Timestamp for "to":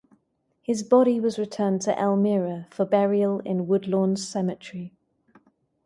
1.83-1.95